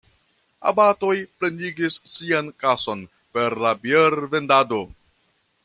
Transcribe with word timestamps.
Abatoj 0.69 1.13
plenigis 1.41 1.97
sian 2.13 2.49
kason 2.65 3.05
per 3.37 3.57
la 3.67 3.75
biervendado. 3.85 4.85